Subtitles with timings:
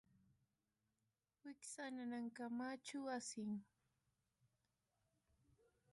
[1.43, 3.51] wiksa nanankamachu asin